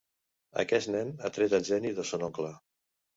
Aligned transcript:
Aquest 0.61 0.87
nen 0.95 1.11
ha 1.27 1.31
tret 1.35 1.53
el 1.57 1.65
geni 1.67 1.91
de 1.99 2.07
son 2.13 2.25
oncle. 2.29 2.51